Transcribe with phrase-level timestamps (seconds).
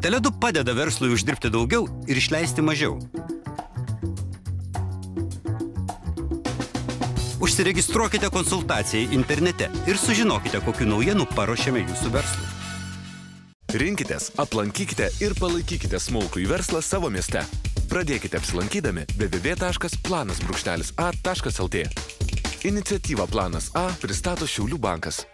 [0.00, 2.96] Teledu padeda verslui uždirbti daugiau ir išleisti mažiau.
[7.40, 12.48] Užsiregistruokite konsultacijai internete ir sužinokite, kokiu naujienu paruošėme jūsų verslui.
[13.80, 17.44] Rinkitės, aplankykite ir palaikykite smulkų į verslą savo mieste.
[17.92, 21.76] Pradėkite apsilankydami www.planas.a.lt.
[22.70, 25.26] Iniciatyva Planas A pristato Šiaulių bankas.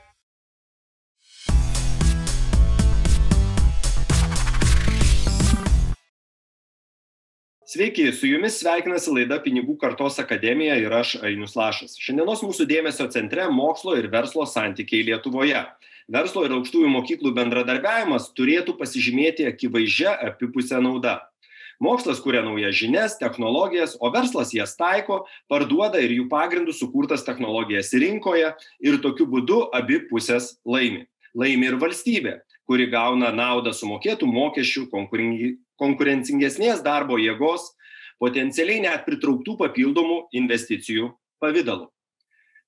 [7.66, 11.96] Sveiki, su jumis sveikinasi laida Pinigų kartos akademija ir aš Ainius Lašas.
[11.98, 15.64] Šiandienos mūsų dėmesio centre mokslo ir verslo santykiai Lietuvoje.
[16.06, 21.16] Verslo ir aukštųjų mokyklų bendradarbiavimas turėtų pasižymėti akivaizdžią apipusę naudą.
[21.82, 27.90] Mokslas kuria naujas žinias, technologijas, o verslas jas taiko, parduoda ir jų pagrindų sukurtas technologijas
[27.90, 31.08] rinkoje ir tokiu būdu abi pusės laimi.
[31.34, 34.86] Laimi ir valstybė, kuri gauna naudą sumokėtų mokesčių,
[35.80, 37.70] konkurencingesnės darbo jėgos,
[38.22, 41.88] potencialiai net pritrauktų papildomų investicijų pavydalu.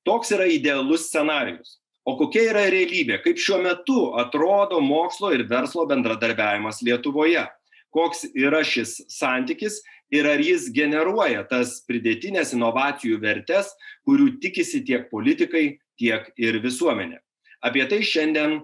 [0.08, 1.78] Toks yra idealus scenarius.
[2.08, 3.18] O kokia yra realybė?
[3.20, 7.44] Kaip šiuo metu atrodo mokslo ir verslo bendradarbiavimas Lietuvoje?
[7.92, 9.82] Koks yra šis santykis
[10.12, 13.74] ir ar jis generuoja tas pridėtinės inovacijų vertes,
[14.08, 17.20] kurių tikisi tiek politikai, tiek ir visuomenė.
[17.64, 18.60] Apie tai šiandien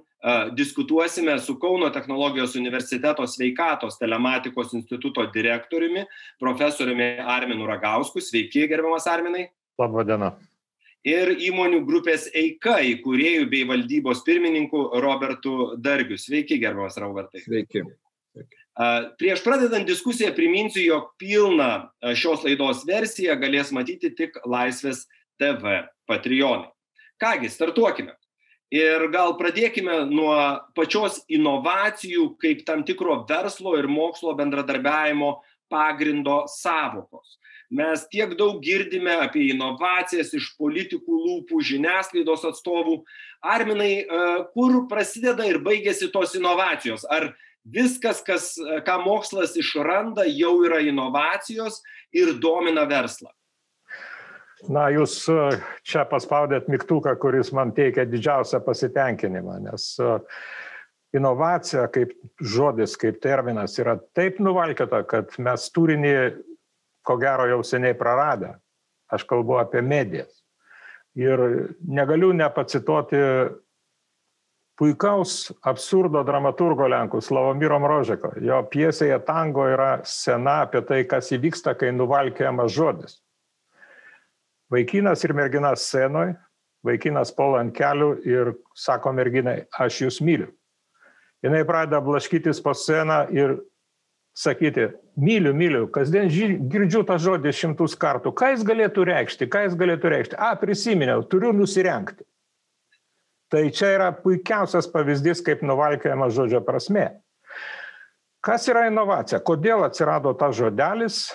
[0.56, 6.06] diskutuosime su Kauno technologijos universiteto sveikatos telematikos instituto direktoriumi,
[6.40, 8.20] profesoriumi Arminu Ragausku.
[8.20, 9.50] Sveiki, gerbiamas Arminai.
[9.78, 10.30] Labą dieną.
[11.04, 16.16] Ir įmonių grupės EIKA įkūrėjų bei valdybos pirmininku Robertu Dargiu.
[16.16, 17.44] Sveiki, gerbiamas Robertai.
[17.44, 17.84] Sveiki.
[19.20, 25.04] Prieš pradedant diskusiją priminsiu, jog pilną šios laidos versiją galės matyti tik Laisvės
[25.38, 26.72] TV Patreonai.
[27.20, 28.16] Kągi, startuokime.
[28.72, 30.34] Ir gal pradėkime nuo
[30.74, 35.36] pačios inovacijų kaip tam tikro verslo ir mokslo bendradarbiavimo
[35.70, 37.38] pagrindo savokos.
[37.74, 43.00] Mes tiek daug girdime apie inovacijas iš politikų lūpų, žiniasklaidos atstovų.
[43.44, 47.06] Arminai, e, kur prasideda ir baigėsi tos inovacijos?
[47.10, 47.32] Ar
[47.64, 48.52] viskas, kas,
[48.86, 51.80] ką mokslas išranda, jau yra inovacijos
[52.12, 53.32] ir domina verslą?
[54.72, 60.14] Na, jūs e, čia paspaudėt mygtuką, kuris man teikia didžiausią pasitenkinimą, nes e,
[61.18, 66.14] inovacija kaip žodis, kaip terminas yra taip nuvalkėta, kad mes turinį,
[67.04, 68.54] ko gero, jau seniai praradę.
[69.12, 70.40] Aš kalbu apie medijas.
[71.14, 71.38] Ir
[71.84, 73.20] negaliu nepacituoti
[74.80, 78.32] puikaus absurdo dramaturgo Lenkų Slavomiro Mrožeko.
[78.42, 83.20] Jo piesėje tango yra sena apie tai, kas įvyksta, kai nuvalkiamas žodis
[84.72, 86.34] vaikinas ir mergina scenoj,
[86.84, 90.50] vaikinas puola ant kelių ir sako merginai, aš jūs myliu.
[91.44, 93.58] Jis pradeda blaškytis po sceną ir
[94.34, 94.88] sakyti,
[95.20, 96.30] myliu, myliu, kasdien
[96.72, 98.32] girdžiu tą žodį šimtus kartų.
[98.34, 100.38] Ką jis galėtų reikšti, ką jis galėtų reikšti?
[100.40, 102.24] A, prisiminiau, turiu nusirenkti.
[103.52, 107.10] Tai čia yra puikiausias pavyzdys, kaip nuvalkiojama žodžio prasme.
[108.44, 109.38] Kas yra inovacija?
[109.44, 111.28] Kodėl atsirado tas žodelis?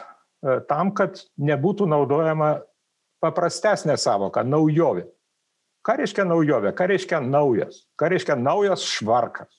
[0.43, 2.57] E, tam, kad nebūtų naudojama
[3.23, 5.05] paprastesnė savoka- naujovė.
[5.85, 6.73] Ką reiškia naujovė?
[6.75, 7.85] Ką reiškia naujas?
[7.97, 9.49] Ką reiškia naujas švarkas?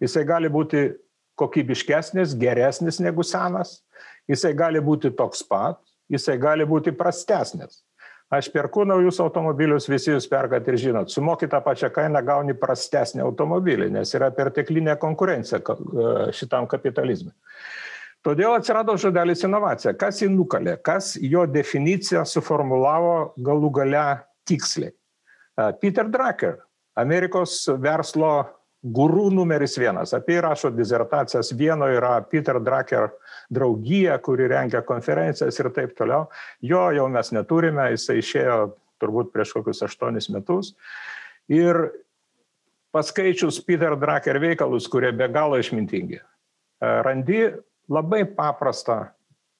[0.00, 0.94] Jisai gali būti
[1.40, 3.80] kokybiškesnis, geresnis negu senas,
[4.28, 7.82] jisai gali būti toks pat, jisai gali būti prastesnis.
[8.30, 13.24] Aš perku naujus automobilius, visi jūs perkat ir žinot, sumokit tą pačią kainą, gauni prastesnį
[13.24, 15.58] automobilį, nes yra perteklinė konkurencija
[16.36, 17.32] šitam kapitalizmui.
[18.26, 19.94] Todėl atsirado žodelis inovacija.
[19.96, 24.06] Kas jį nukalė, kas jo definiciją suformulavo galų gale
[24.48, 24.92] tiksliai.
[25.80, 26.58] Peter Drucker,
[27.00, 28.34] Amerikos verslo
[28.80, 30.12] gurų numeris vienas.
[30.16, 31.52] Apie jį rašo disertacijas.
[31.56, 33.08] Vieno yra Peter Drucker
[33.52, 36.28] draugija, kuri rengia konferencijas ir taip toliau.
[36.64, 38.60] Jo jau mes neturime, jisai išėjo
[39.00, 40.74] turbūt prieš kokius aštuonis metus.
[41.48, 41.88] Ir
[42.92, 46.20] paskaičius Peter Drucker veikalus, kurie be galo išmintingi,
[46.80, 47.42] randi
[47.90, 49.04] labai paprastą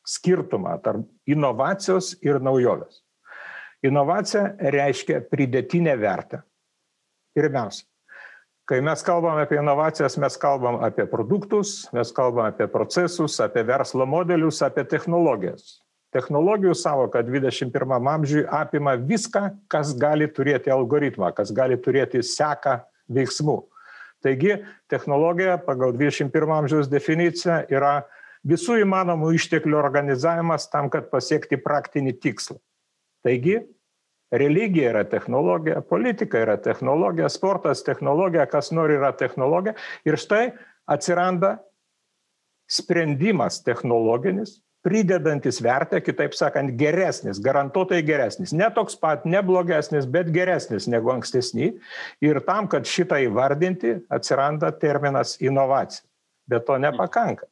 [0.07, 3.03] skirtumą tarp inovacijos ir naujovės.
[3.87, 6.43] Inovacija reiškia pridėtinę vertę.
[7.37, 7.87] Pirmiausia,
[8.69, 14.07] kai mes kalbam apie inovacijas, mes kalbam apie produktus, mes kalbam apie procesus, apie verslo
[14.07, 15.79] modelius, apie technologijas.
[16.11, 22.81] Technologijų savoka 21 amžiui apima viską, kas gali turėti algoritmą, kas gali turėti seką
[23.15, 23.61] veiksmų.
[24.21, 24.59] Taigi,
[24.91, 28.01] technologija pagal 21 amžiaus definiciją yra
[28.47, 32.57] visų įmanomų išteklių organizavimas tam, kad pasiekti praktinį tikslą.
[33.27, 33.59] Taigi,
[34.33, 39.77] religija yra technologija, politika yra technologija, sportas technologija, kas nori yra technologija.
[40.09, 40.51] Ir štai
[40.89, 41.59] atsiranda
[42.71, 48.55] sprendimas technologinis, pridedantis vertę, kitaip sakant, geresnis, garantuotai geresnis.
[48.57, 51.75] Ne toks pat, ne blogesnis, bet geresnis negu ankstesni.
[52.25, 56.07] Ir tam, kad šitą įvardinti, atsiranda terminas inovacija.
[56.49, 57.51] Bet to nepakanka.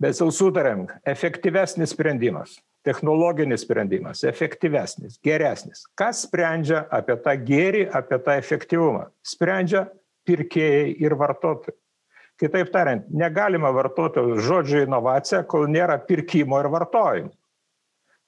[0.00, 2.54] Bet jau sutarėm, efektyvesnis sprendimas,
[2.86, 5.84] technologinis sprendimas, efektyvesnis, geresnis.
[5.98, 9.10] Kas sprendžia apie tą gėrį, apie tą efektyvumą?
[9.20, 9.84] Sprendžia
[10.28, 11.76] pirkėjai ir vartotojai.
[12.40, 17.34] Kitaip tariant, negalima vartoti žodžio inovacija, kol nėra pirkimo ir vartojimo.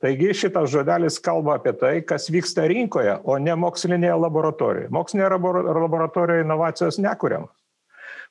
[0.03, 4.91] Taigi šitas žodelis kalba apie tai, kas vyksta rinkoje, o ne mokslinėje laboratorijoje.
[4.93, 7.55] Mokslinėje laboratorijoje inovacijos nekuriamas.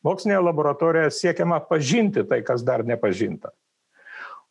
[0.05, 3.51] Mokslinėje laboratorijoje siekiama pažinti tai, kas dar nepažinta.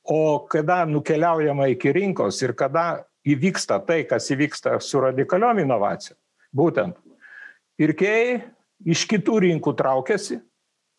[0.07, 6.17] O kada nukeliaujama iki rinkos ir kada įvyksta tai, kas įvyksta su radikaliom inovacijom,
[6.57, 6.97] būtent
[7.81, 8.41] pirkėjai
[8.89, 10.41] iš kitų rinkų traukiasi,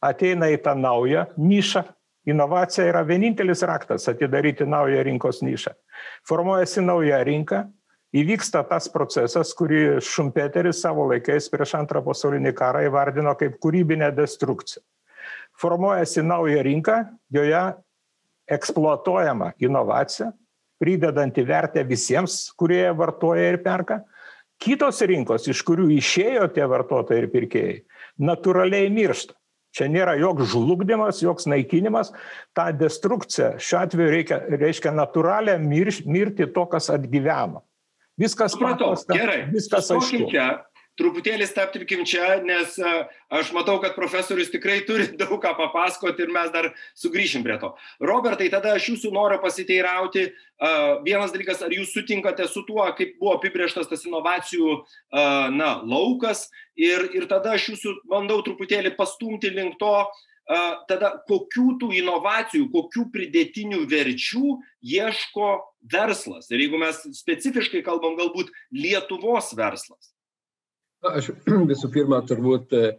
[0.01, 1.85] ateina į tą naują nišą.
[2.29, 5.71] Inovacija yra vienintelis raktas atidaryti naują rinkos nišą.
[6.29, 7.63] Formuojasi nauja rinka,
[8.15, 14.83] įvyksta tas procesas, kurį Šumpeteris savo laikais prieš antrą pasaulinį karą įvardino kaip kūrybinę destrukciją.
[15.61, 16.97] Formuojasi nauja rinka,
[17.29, 17.63] joje
[18.51, 20.31] eksploatuojama inovacija,
[20.81, 24.01] pridedanti vertę visiems, kurie vartoja ir perka.
[24.61, 27.77] Kitos rinkos, iš kurių išėjo tie vartotojai ir pirkėjai,
[28.21, 29.35] natūraliai miršta.
[29.71, 32.09] Čia nėra joks žlugdymas, joks naikinimas.
[32.57, 37.63] Ta destrukcija šiuo atveju reikia, reiškia natūralią mir, mirti to, kas atgyveno.
[38.19, 39.15] Viskas paprasta.
[39.15, 39.45] Gerai.
[39.53, 40.27] Viskas aišku.
[40.99, 42.75] Truputėlį stabtelkim čia, nes
[43.31, 46.67] aš matau, kad profesorius tikrai turi daug ką papasakoti ir mes dar
[46.99, 47.71] sugrįšim prie to.
[48.03, 50.27] Robertai, tada aš jūsų noriu pasiteirauti.
[51.07, 54.75] Vienas dalykas, ar jūs sutinkate su tuo, kaip buvo apibrieštas tas inovacijų
[55.55, 59.95] na, laukas ir, ir tada aš jūsų bandau truputėlį pastumti link to,
[60.89, 65.51] tada kokių tų inovacijų, kokių pridėtinių verčių ieško
[65.93, 66.49] verslas.
[66.51, 70.11] Ir jeigu mes specifiškai kalbam, galbūt Lietuvos verslas.
[71.01, 71.31] Aš
[71.71, 72.93] visų pirma turbūt e,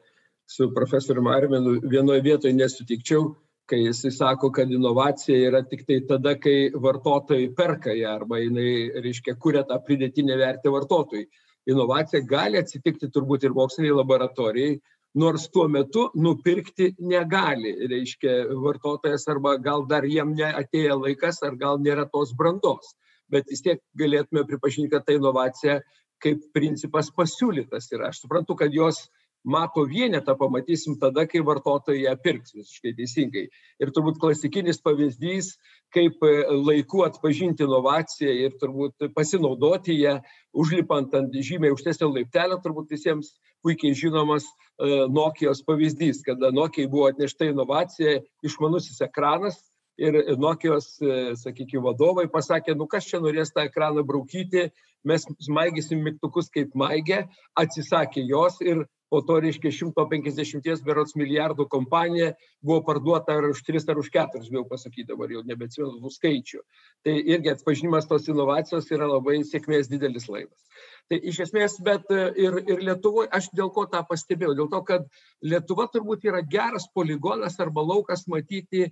[0.48, 3.34] su profesoriumi Armenu vienoje vietoje nesutikčiau,
[3.68, 8.90] kai jisai sako, kad inovacija yra tik tai tada, kai vartotojai perka ją arba jinai,
[9.04, 11.28] reiškia, kuria tą pridėtinę vertę vartotojui.
[11.70, 14.80] Inovacija gali atsitikti turbūt ir moksliniai laboratorijai,
[15.14, 21.80] nors tuo metu nupirkti negali, reiškia, vartotojas arba gal dar jiem neatėjo laikas, ar gal
[21.80, 22.94] nėra tos brandos.
[23.32, 25.80] Bet vis tiek galėtume pripažinti, kad ta inovacija
[26.22, 29.08] kaip principas pasiūlytas ir aš suprantu, kad jos
[29.44, 33.46] mato vienetą pamatysim tada, kai vartotojai ją pirks visiškai teisingai.
[33.82, 35.56] Ir turbūt klasikinis pavyzdys,
[35.94, 40.18] kaip e, laiku atpažinti inovaciją ir turbūt pasinaudoti ją,
[40.54, 43.34] užlipant ant žymiai aukštesnio laiptelio, turbūt visiems
[43.66, 49.58] puikiai žinomas e, Nokijos pavyzdys, kada Nokijai buvo atnešta inovacija, išmanusis ekranas,
[50.00, 54.70] ir Nokijos, e, sakykime, vadovai pasakė, nu kas čia norės tą ekraną braukyti,
[55.08, 57.25] mes maigysim mygtukus kaip maigė,
[57.58, 62.31] atsisakė jos ir po to, reiškia, 150 berots milijardų kompanija
[62.64, 66.62] buvo parduota ar už 3 ar už 4, bijau pasakyti dabar, jau nebeatsimenu tų skaičių.
[67.04, 70.64] Tai irgi atpažinimas tos inovacijos yra labai sėkmės didelis laivas.
[71.12, 74.81] Tai iš esmės, bet e, ir, ir Lietuvoje, aš dėl ko tą pastebėjau, dėl to,
[74.88, 75.05] kad
[75.44, 78.88] Lietuva turbūt yra geras poligonas arba laukas matyti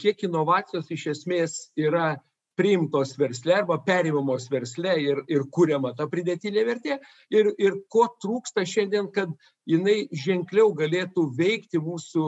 [0.00, 2.16] kiek inovacijos iš esmės yra
[2.56, 6.98] priimtos versle arba perimamos versle ir, ir kuriama ta pridėtinė vertė
[7.34, 9.32] ir, ir ko trūksta šiandien, kad
[9.66, 12.26] jinai ženkliau galėtų veikti mūsų,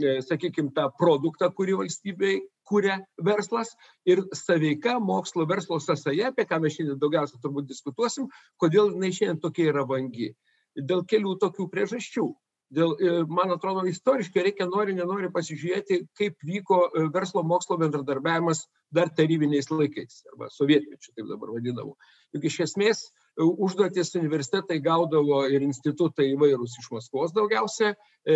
[0.00, 3.72] e, sakykime, tą produktą, kurį valstybei kuria verslas
[4.06, 8.28] ir saveika mokslo verslo sąsaja, apie ką mes šiandien daugiausia turbūt diskutuosim,
[8.62, 10.30] kodėl jinai šiandien tokia yra vangi.
[10.78, 12.28] Dėl kelių tokių priežasčių
[12.74, 18.66] dėl e, man atrodo istoriškai reikia nori nenori pasižiūrėti kaip vyko e, verslo mokslo bendradarbiavimas
[18.94, 21.96] dar tarybiniais laikais arba sovietmečiu taip dabar vadinamų.
[22.36, 23.10] Juk iš esmės e,
[23.42, 27.94] užduotis universitetai gaudavo ir institutai įvairūs iš maskvos daugiausia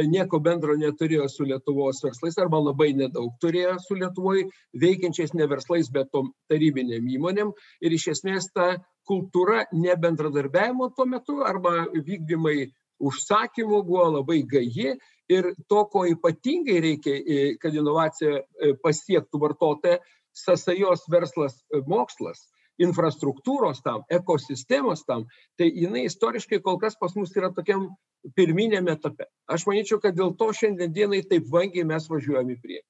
[0.08, 4.46] nieko bendro neturėjo su lietuvos verslais arba labai nedaug turėjo su lietuvoj
[4.80, 7.52] veikiančiais ne verslais bet tom tarybinėm įmonėm.
[7.84, 12.72] Ir iš esmės ta kultūra nebendradarbiavimo tuo metu arba vykdymai
[13.02, 14.94] užsakymų buvo labai gaji
[15.32, 20.00] ir to, ko ypatingai reikia, e, kad inovacija e, pasiektų vartotoją,
[20.34, 22.48] sąsajos verslas e, mokslas,
[22.82, 27.92] infrastruktūros tam, ekosistemos tam, tai jinai istoriškai kol kas pas mus yra tokiam
[28.34, 29.28] pirminėme etape.
[29.46, 32.88] Aš manyčiau, kad dėl to šiandien dienai taip vangiai mes važiuojame į priekį.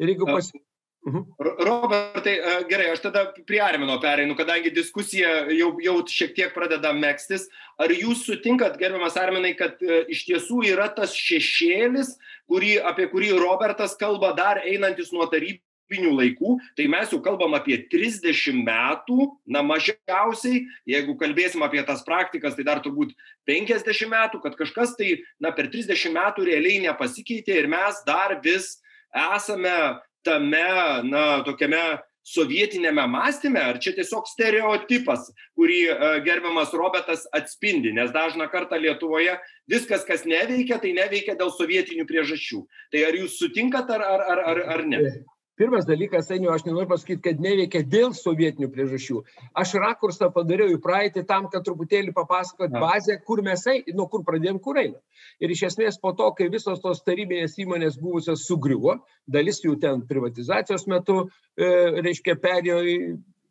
[0.00, 0.48] Ir jeigu pas,
[1.00, 1.22] Mhm.
[1.64, 2.34] Robertai,
[2.68, 7.46] gerai, aš tada prie Armino pereinu, kadangi diskusija jau, jau šiek tiek pradeda mėgstis.
[7.80, 12.12] Ar jūs sutinkat, gerbiamas Arminai, kad iš tiesų yra tas šešėlis,
[12.52, 17.80] kurį, apie kurį Robertas kalba dar einantis nuo tarybų laikų, tai mes jau kalbam apie
[17.90, 23.16] 30 metų, na mažiausiai, jeigu kalbėsim apie tas praktikas, tai dar turbūt
[23.48, 28.76] 50 metų, kad kažkas tai, na per 30 metų realiai nepasikeitė ir mes dar vis
[29.10, 30.68] esame tame,
[31.08, 32.00] na, tokiame
[32.30, 39.38] sovietinėme mąstyme, ar čia tiesiog stereotipas, kurį uh, gerbiamas Robertas atspindi, nes dažna kartą Lietuvoje
[39.70, 42.62] viskas, kas neveikia, tai neveikia dėl sovietinių priežasčių.
[42.92, 45.02] Tai ar jūs sutinkat ar, ar, ar, ar ne?
[45.60, 49.18] Pirmas dalykas, seniau, aš nenoriu pasakyti, kad neveikia dėl sovietinių priežasčių.
[49.60, 54.62] Aš rakursą padariau į praeitį tam, kad truputėlį papasakot bazę, kur mes, nuo kur pradėjom,
[54.64, 54.96] kur einam.
[55.36, 60.00] Ir iš esmės po to, kai visos tos tarybinės įmonės buvusios sugriuvo, dalis jų ten
[60.08, 61.26] privatizacijos metu,
[61.60, 61.68] e,
[62.08, 62.96] reiškia, perėjo į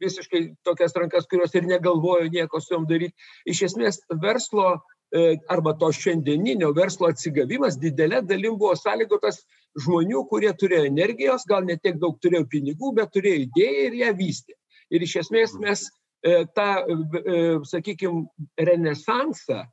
[0.01, 3.13] visiškai tokias rankas, kurios ir negalvojo nieko su jom daryti.
[3.53, 9.39] Iš esmės verslo E, arba to šiandieninio verslo atsigavimas didelė dalim buvo sąlygotas
[9.77, 14.13] žmonių, kurie turėjo energijos, gal ne tiek daug turėjo pinigų, bet turėjo idėją ir ją
[14.17, 14.55] vystė.
[14.89, 15.85] Ir iš esmės mes
[16.25, 18.25] e, tą, e, sakykime,
[18.57, 19.65] renesansą,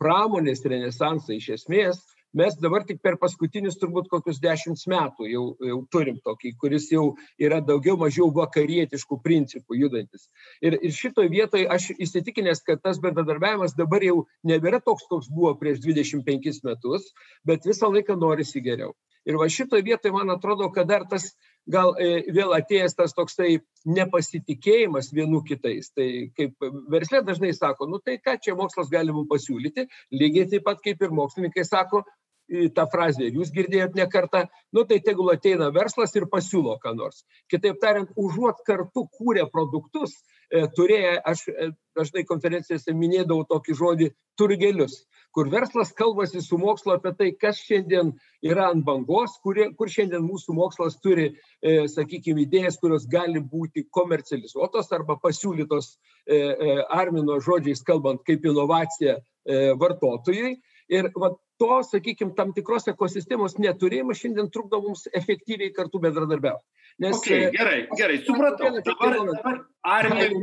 [0.00, 1.98] pramonės renesansą iš esmės
[2.36, 7.04] mes dabar tik per paskutinius turbūt kokius dešimt metų jau, jau turim tokį, kuris jau
[7.40, 10.28] yra daugiau mažiau vakarietiškų principų judantis.
[10.60, 15.54] Ir, ir šitoje vietoje aš įsitikinęs, kad tas bendradarbiavimas dabar jau nebėra toks, koks buvo
[15.60, 17.12] prieš 25 metus,
[17.48, 18.94] bet visą laiką norisi geriau.
[19.28, 21.32] Ir va šitoje vietoje man atrodo, kad dar tas
[21.68, 25.92] gal e, vėl atėjęs tas toksai nepasitikėjimas vienų kitais.
[25.94, 26.08] Tai
[26.38, 30.80] kaip verslė dažnai sako, nu tai ką čia mokslas gali mums pasiūlyti, lygiai taip pat
[30.84, 32.04] kaip ir mokslininkai sako,
[32.48, 36.94] tą frazę ir jūs girdėjot ne kartą, nu tai tegul ateina verslas ir pasiūlo ką
[36.96, 37.24] nors.
[37.52, 40.14] Kitaip tariant, užuot kartu kūrė produktus,
[40.50, 44.10] e, turėję, aš e, dažnai konferencijose minėdavau tokį žodį
[44.40, 45.02] turgelius,
[45.34, 48.12] kur verslas kalbasi su mokslo apie tai, kas šiandien
[48.44, 51.28] yra ant bangos, kur, kur šiandien mūsų mokslas turi,
[51.62, 58.46] e, sakykime, idėjas, kurios gali būti komercializuotos arba pasiūlytos e, e, Armino žodžiais kalbant kaip
[58.48, 60.56] inovacija e, vartotojui.
[60.88, 66.64] Ir va, to, sakykime, tam tikros ekosistemos neturėjimas šiandien trukdo mums efektyviai kartu bendradarbiauti.
[67.02, 68.70] Nes, okay, e, gerai, gerai, supratau.
[68.86, 70.40] Dabar, dabar Arminui,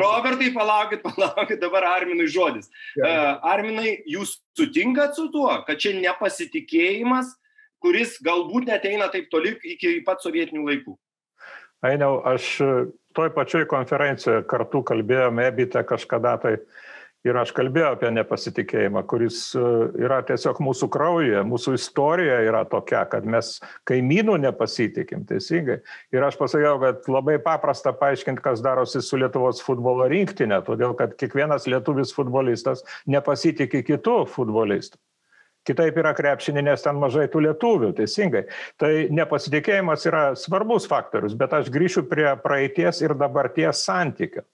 [0.00, 2.70] Robertai, palaukit, palaukit, dabar Arminui žodis.
[3.00, 7.34] Uh, Arminai, jūs sutinkat su tuo, kad čia nepasitikėjimas,
[7.84, 10.96] kuris galbūt neteina taip toli iki pat sovietinių laikų?
[11.84, 12.54] Ainiau, aš
[13.12, 16.84] toj pačioj konferencijoje kartu kalbėjome, ebite kažkada tai uh,
[17.24, 19.62] ir aš kalbėjau apie nepasitikėjimą kuris e,
[20.04, 23.56] yra tiesiog mūsų kraujyje mūsų istorija yra tokia kad mes
[23.88, 25.80] kaimynų nepasitikim teisingai?
[26.14, 31.16] Ir aš pasakiau kad labai paprasta paaiškint kas darosi su lietuvos futbolo rinktine todėl kad
[31.20, 35.00] kiekvienas lietuvis futbolistas nepasitiki kitu futbolistu.
[35.64, 38.42] Kitaip yra krepšiny nes ten mažai tų lietuvių teisingai?
[38.76, 44.44] Tai nepasitikėjimas yra svarbus faktorius bet aš grįšiu prie praeities ir dabarties santykio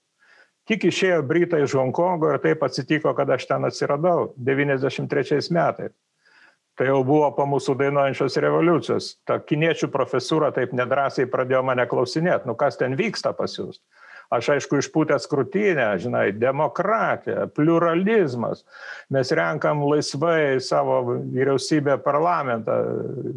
[0.69, 5.93] tik išėjo britai iš honkongo ir taip atsitiko kad aš ten atsiradau devyniasdešim trečiais metais.
[6.79, 9.09] Tai jau buvo po mūsų dainuojančios revoliucijos.
[9.27, 13.81] Ta kiniečių profesūra taip nedrąsiai pradėjo mane klausinėt nu kas ten vyksta pas jus
[14.31, 18.63] aš aišku išpūtęs krūtinę žinai demokratija pliuralizmas.
[19.11, 22.77] Mes renkam laisvai savo vyriausybę parlamentą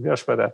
[0.05, 0.53] viešpatie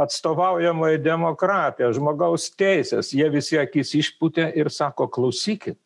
[0.00, 3.12] atstovaujamoji demokratija žmogaus teisės.
[3.16, 5.78] Jie visi akis išpūtė ir sako klausykit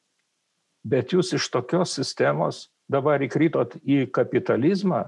[0.85, 5.07] bet jūs iš tokios sistemos dabar įkritot į kapitalizmą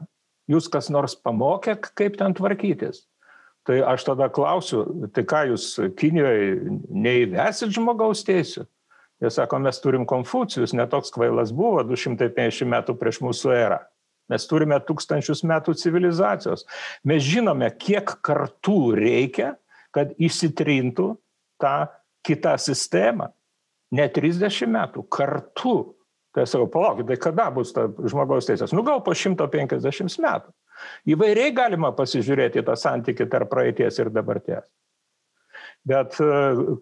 [0.50, 3.04] jūs kas nors pamokė kaip ten tvarkytis?
[3.66, 6.40] Tai aš tada klausiu tai ką jūs kinijoj
[6.86, 8.64] neįvesit žmogaus teisių?
[9.22, 13.54] Jie sako mes turim konfucijus ne toks kvailas buvo du šimtai penkiasdešim metų prieš mūsų
[13.56, 13.80] erą.
[14.30, 16.64] Mes turime tūkstančius metų civilizacijos.
[17.06, 19.54] Mes žinome kiek kartų reikia
[19.96, 21.14] kad išsitrintų
[21.60, 21.88] ta
[22.26, 23.30] kita sistema
[23.94, 25.76] ne 30 metų, kartu.
[26.34, 28.74] Tai aš sakau, palaukit, tai kada bus ta žmogaus teisės?
[28.76, 30.52] Nu gal po 150 metų.
[31.08, 34.66] Įvairiai galima pasižiūrėti tą santykį tarp praeities ir dabarties.
[35.86, 36.26] Bet e,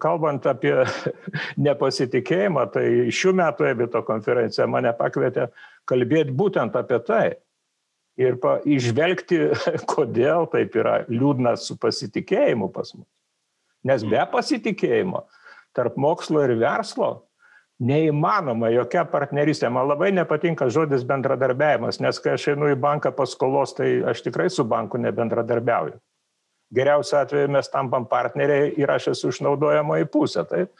[0.01, 0.73] kalbant apie
[1.67, 5.47] nepasitikėjimą, tai šių metų Ebito konferencija mane pakvietė
[5.87, 7.25] kalbėti būtent apie tai.
[8.19, 9.39] Ir pa, išvelgti,
[9.93, 13.07] kodėl taip yra liūdna su pasitikėjimu pas mus.
[13.85, 15.23] Nes be pasitikėjimo
[15.75, 17.25] tarp mokslo ir verslo
[17.83, 19.69] neįmanoma jokia partnerystė.
[19.73, 24.49] Man labai nepatinka žodis bendradarbiavimas, nes kai aš einu į banką paskolos, tai aš tikrai
[24.49, 25.97] su banku nebendradarbiauju.
[26.75, 30.43] Geriausiu atveju mes tampam partneriai ir aš esu išnaudojamoji pusė.
[30.49, 30.71] Taip.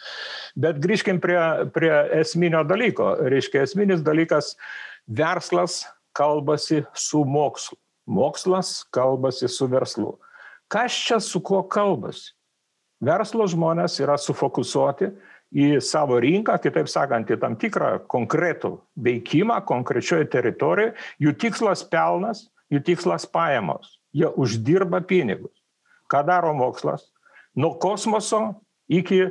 [0.57, 1.37] Bet grįžkim prie,
[1.75, 3.13] prie esminio dalyko.
[3.29, 4.55] Reiškia, esminis dalykas-
[5.21, 5.83] verslas
[6.17, 7.77] kalbasi su mokslu.
[8.07, 10.17] Mokslas kalbasi su verslu.
[10.67, 12.33] Kas čia su kuo kalbasi?
[13.03, 15.09] Verslo žmonės yra sufokusuoti
[15.55, 20.95] į savo rinką, kitaip sakant, į tam tikrą konkretų veikimą konkrečioje teritorijoje.
[21.21, 23.99] Jų tikslas pelnas, jų tikslas pajamos.
[24.15, 25.53] Jie uždirba pinigus.
[26.11, 27.09] Ką daro mokslas?
[27.55, 28.55] Nuo kosmoso
[28.87, 29.25] iki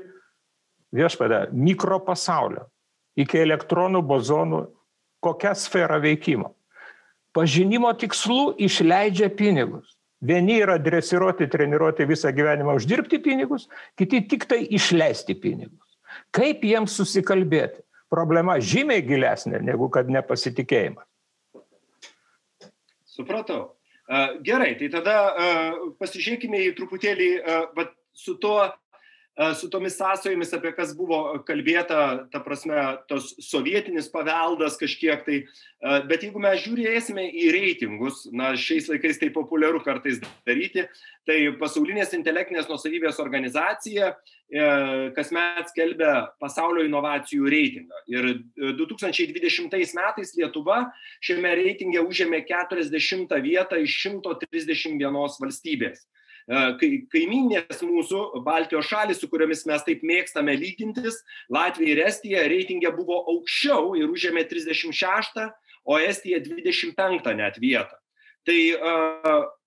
[0.95, 2.67] viešpadę mikropasaulio,
[3.17, 4.65] iki elektronų bozonų,
[5.25, 6.53] kokia sfera veikimo.
[7.35, 9.94] Pažinimo tikslų išleidžia pinigus.
[10.25, 15.99] Vieni yra dresiruoti, treniruoti visą gyvenimą uždirbti pinigus, kiti tik tai išleisti pinigus.
[16.35, 17.83] Kaip jiems susikalbėti?
[18.13, 21.07] Problema žymiai gilesnė negu kad nepasitikėjimas.
[23.15, 23.75] Supratau.
[24.45, 25.17] Gerai, tai tada
[26.01, 27.29] pasižiūrėkime į truputėlį
[28.15, 28.69] su tuo
[29.55, 32.77] su tomis sąsojomis, apie kas buvo kalbėta, ta prasme,
[33.11, 35.41] tos sovietinis paveldas kažkiek tai,
[36.07, 40.87] bet jeigu mes žiūrėsime į reitingus, na, šiais laikais tai populiaru kartais daryti,
[41.27, 44.15] tai pasaulinės intelektinės nusavybės organizacija
[45.17, 48.03] kasmet skelbia pasaulio inovacijų reitingą.
[48.13, 48.31] Ir
[48.79, 50.85] 2020 metais Lietuva
[51.25, 56.05] šiame reitinge užėmė 40 vietą iš 131 valstybės.
[56.45, 62.93] Kai kaiminės mūsų Baltijos šalis, su kuriomis mes taip mėgstame lygintis, Latvija ir Estija reitingė
[62.97, 65.47] buvo aukščiau ir užėmė 36,
[65.89, 67.97] o Estija 25 net vietą.
[68.45, 68.59] Tai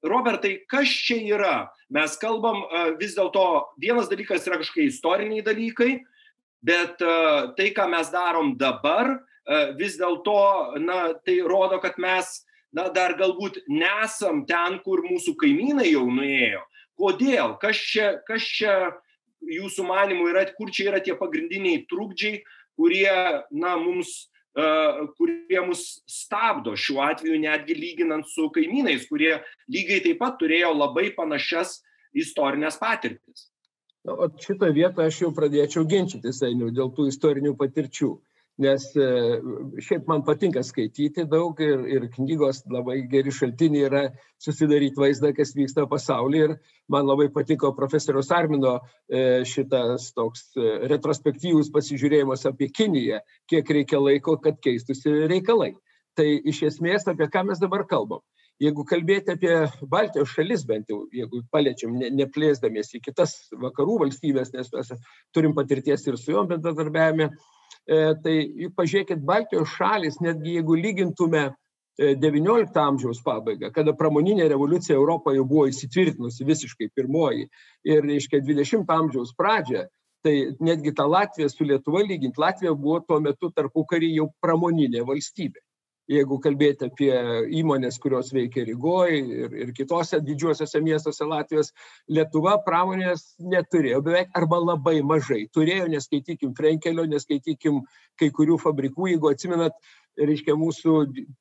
[0.05, 1.55] Robertai, kas čia yra?
[1.89, 2.61] Mes kalbam
[2.99, 6.03] vis dėlto, vienas dalykas yra kažkokie istoriniai dalykai,
[6.61, 9.15] bet tai, ką mes darom dabar,
[9.79, 12.43] vis dėlto, na, tai rodo, kad mes
[12.75, 16.61] na dar galbūt nesam ten, kur mūsų kaimynai jau nuėjo.
[16.97, 17.57] Kodėl?
[17.61, 18.77] Kas čia, kas čia
[19.45, 22.41] jūsų manimų yra, kur čia yra tie pagrindiniai trukdžiai,
[22.77, 23.11] kurie,
[23.53, 29.37] na, mums, uh, kurie mus stabdo šiuo atveju netgi lyginant su kaimynais, kurie
[29.69, 31.79] lygiai taip pat turėjo labai panašias
[32.17, 33.49] istorinės patirtis.
[34.07, 38.13] O šitoje vietoje aš jau pradėčiau ginčytis, Ainiu, dėl tų istorinių patirčių
[38.61, 39.07] nes e,
[39.85, 44.03] šiaip man patinka skaityti daug ir, ir knygos labai geri šaltiniai yra
[44.41, 46.47] susidaryti vaizdą, kas vyksta pasaulyje.
[46.47, 46.55] Ir
[46.91, 54.01] man labai patiko profesoriaus Armino e, šitas toks e, retrospektyvus pasižiūrėjimas apie Kiniją, kiek reikia
[54.01, 55.75] laiko, kad keistusi reikalai.
[56.17, 58.23] Tai iš esmės apie ką mes dabar kalbam.
[58.57, 59.53] Jeigu kalbėti apie
[59.85, 64.89] Baltijos šalis, bent jau, jeigu paliečiam, ne, neplėsdamiesi į kitas vakarų valstybės, nes mes
[65.35, 67.29] turim patirties ir su juom bendradarbiavime,
[67.87, 68.35] tai
[68.75, 71.45] pažiūrėkit, Baltijos šalis, netgi jeigu lygintume
[71.97, 77.47] XIX e, amžiaus pabaigą, kada pramoninė revoliucija Europoje buvo įsitvirtinusi visiškai pirmoji
[77.87, 79.87] ir, reiškia, XX amžiaus pradžią,
[80.25, 85.05] tai netgi tą Latviją su Lietuva lygint, Latvija buvo tuo metu tarpu karį jau pramoninė
[85.07, 85.63] valstybė
[86.11, 87.11] jeigu kalbėti apie
[87.59, 91.73] įmonės, kurios veikia Rygoje ir, ir kitose didžiuosiuose miestuose Latvijos,
[92.11, 95.43] Lietuva pramonės neturėjo beveik arba labai mažai.
[95.53, 97.83] Turėjo, neskaitykim Frenkelio, neskaitykim
[98.19, 99.75] kai kurių fabrikų, jeigu atsimenat,
[100.17, 100.95] reiškia mūsų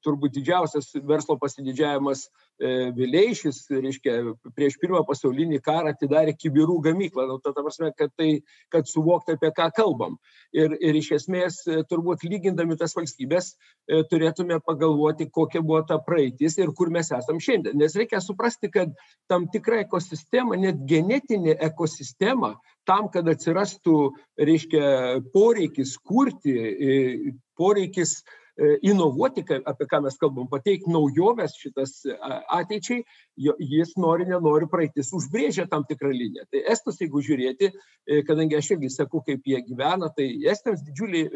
[0.05, 4.17] turbūt didžiausias verslo pasididžiavimas e, Vileišis, reiškia,
[4.57, 7.27] prieš pirmą pasaulinį karą atidarė kibirų gamyklą.
[7.31, 10.19] Nu, ta, ta prasme, kad, tai, kad suvokti, apie ką kalbam.
[10.57, 13.55] Ir, ir iš esmės, e, turbūt lygindami tas valstybės,
[13.89, 17.77] e, turėtume pagalvoti, kokia buvo ta praeitis ir kur mes esam šiandien.
[17.81, 18.95] Nes reikia suprasti, kad
[19.31, 23.99] tam tikra ekosistema, net genetinė ekosistema, tam, kad atsirastų,
[24.39, 24.87] reiškia,
[25.35, 26.55] poreikis kurti,
[27.59, 28.21] poreikis
[28.57, 32.15] inovuoti, apie ką mes kalbam, pateikti naujoves šitas e,
[32.57, 33.03] ateičiai,
[33.37, 36.47] jis nori, nenori praeitis, užbrėžia tam tikrą liniją.
[36.53, 41.27] Tai estus, jeigu žiūrėti, e, kadangi aš irgi sakau, kaip jie gyvena, tai estams didžiulį,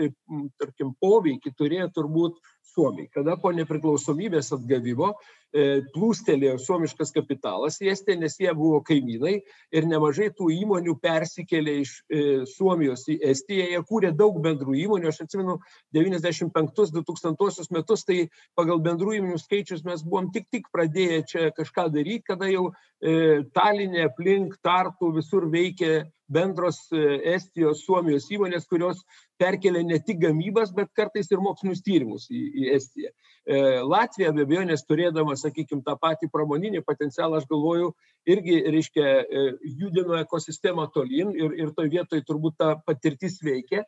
[0.61, 2.41] tarkim, poveikį turėjo turbūt
[2.73, 3.11] Suomiai.
[3.13, 9.41] Kada po nepriklausomybės atgavimo e, plūstelėjo suomiškas kapitalas į Estiją, nes jie buvo kaimynai
[9.75, 13.67] ir nemažai tų įmonių persikėlė iš e, Suomijos į Estiją.
[13.73, 15.11] Jie kūrė daug bendrų įmonių.
[15.11, 15.59] Aš atsimenu
[15.97, 18.21] 95-2000 metus, tai
[18.59, 23.43] pagal bendrų įmonių skaičius mes buvom tik tik pradėję čia kažką daryti, kada jau e,
[23.57, 29.03] Talinė aplink Tartų visur veikė bendros e, Estijos, Suomijos įmonės, kurios
[29.41, 33.11] perkelia ne tik gamybas, bet kartais ir mokslinius tyrimus į, į Estiją.
[33.45, 37.93] E, Latvija be abejo, nes turėdama, sakykime, tą patį pramoninį potencialą, aš galvoju,
[38.31, 39.47] irgi, reiškia, e,
[39.81, 43.85] judino ekosistemą tolyn ir, ir toje vietoje turbūt ta patirtis veikia.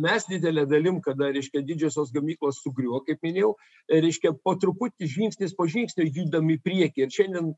[0.00, 3.50] mes didelė dalim, kada, reiškia, didžiosios gamyklos sugriuo, kaip minėjau,
[3.92, 7.02] reiškia, po truputį žingsnis po žingsnio judam į priekį.
[7.04, 7.50] Ir šiandien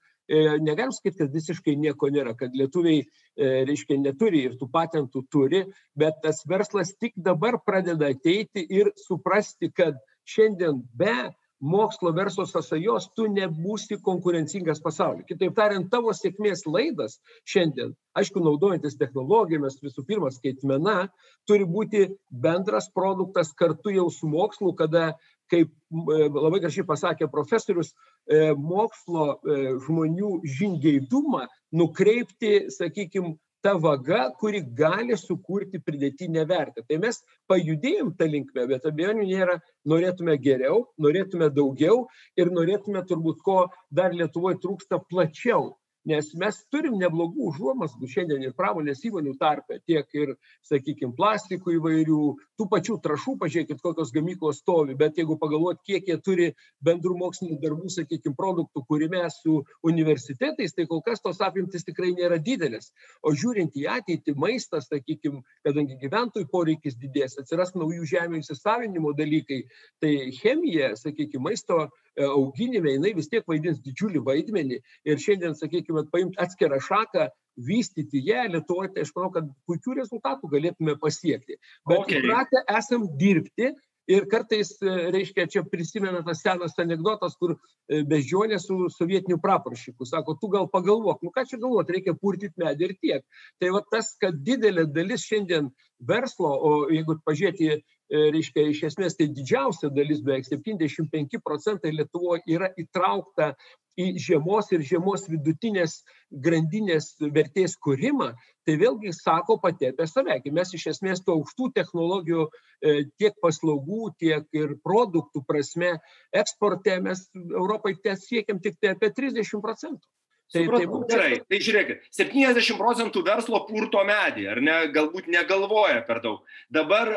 [0.67, 3.05] negalim sakyti, kad visiškai nieko nėra, kad lietuviai,
[3.39, 5.63] reiškia, neturi ir tų patentų turi,
[5.95, 9.95] bet tas verslas tik dabar pradeda ateiti ir suprasti, kad
[10.27, 11.31] šiandien be
[11.63, 15.29] mokslo verslo sąsajos tu nebūsi konkurencingas pasaulyje.
[15.31, 21.07] Kitaip tariant, tavo sėkmės laidas šiandien, aišku, naudojantis technologijomis, visų pirma, skaitmena,
[21.47, 25.13] turi būti bendras produktas kartu jau su mokslu, kada,
[25.53, 27.95] kaip e, labai gražiai pasakė profesorius,
[28.27, 31.47] e, mokslo e, žmonių žingeidumą
[31.79, 36.83] nukreipti, sakykime, ta vaga, kuri gali sukurti pridėtinę vertę.
[36.89, 37.21] Tai mes
[37.51, 42.07] pajudėjom tą linkmę, bet abejonių nėra, norėtume geriau, norėtume daugiau
[42.39, 43.59] ir norėtume turbūt ko
[43.91, 45.71] dar Lietuvoje trūksta plačiau
[46.09, 50.35] nes mes turim neblogų užuomazgų šiandien ir pramonės įmonių tarpe tiek ir
[50.67, 52.21] sakykim plastikų įvairių
[52.59, 56.49] tų pačių trąšų pažiūrėkit kokios gamyklos stovi bet jeigu pagalvot kiek jie turi
[56.83, 62.41] bendrų mokslinių darbų sakykim produktų kūrime su universitetais tai kol kas tos apimtys tikrai nėra
[62.43, 62.91] didelės.
[63.23, 69.63] O žiūrint į ateitį maistas sakykim kadangi gyventojų poreikis didės atsiras naujų žemių įsisavinimo dalykai
[70.03, 71.87] tai chemija sakykim maisto
[72.21, 78.47] auginime jinai vis tiek vaidins didžiulį vaidmenį ir šiandien, sakykime, paimti atskirą šaką, vystyti ją
[78.53, 81.59] Lietuvoje, tai aš manau, kad puikių rezultatų galėtume pasiekti.
[81.89, 83.73] Bet įpratę esam dirbti
[84.11, 90.09] ir kartais, e, reiškia, čia prisimena tas senas anegdotas, kur e, bežionė su sovietiniu praporšiku.
[90.09, 93.47] Sako, tu gal pagalvok, nu ką čia galvot, reikia purtyti medį ir tiek.
[93.63, 95.71] Tai va tas, kad didelė dalis šiandien
[96.03, 102.43] verslo, o jeigu pažiūrėti E, reiškia, iš esmės tai didžiausia dalis, beveik 75 procentai Lietuvoje
[102.53, 103.55] yra įtraukta
[104.01, 105.99] į žiemos ir žiemos vidutinės
[106.45, 108.33] grandinės vertės kūrimą,
[108.67, 110.39] tai vėlgi sako pati apie save.
[110.55, 115.97] Mes iš esmės tų aukštų technologijų e, tiek paslaugų, tiek ir produktų prasme
[116.33, 120.07] eksporte mes Europai siekiam tik tai apie 30 procentų.
[120.53, 121.37] Tai, tai būtų gerai.
[121.49, 126.43] Tai žiūrėkit, 70 procentų verslo purto medį, ar ne, galbūt negalvoja per daug.
[126.69, 127.09] Dabar,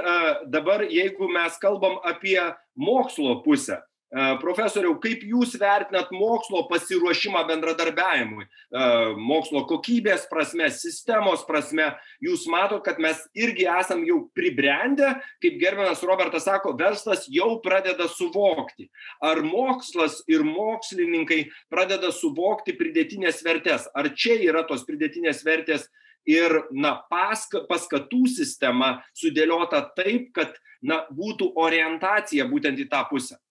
[0.47, 2.39] dabar jeigu mes kalbam apie
[2.79, 3.81] mokslo pusę,
[4.15, 8.45] Profesoriau, kaip jūs vertinat mokslo pasiruošimą bendradarbiavimui?
[9.19, 11.89] Mokslo kokybės prasme, sistemos prasme,
[12.23, 18.08] jūs matot, kad mes irgi esam jau pribrendę, kaip gerbiamas Robertas sako, verslas jau pradeda
[18.08, 18.88] suvokti.
[19.19, 23.89] Ar mokslas ir mokslininkai pradeda suvokti pridėtinės vertės?
[23.91, 25.89] Ar čia yra tos pridėtinės vertės
[26.23, 33.41] ir na, paska, paskatų sistema sudėliota taip, kad na, būtų orientacija būtent į tą pusę?